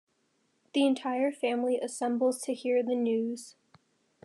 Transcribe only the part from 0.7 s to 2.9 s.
The entire family assembles to hear